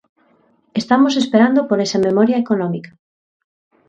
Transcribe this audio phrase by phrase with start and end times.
[0.81, 2.91] Estamos esperando por esa memoria económica.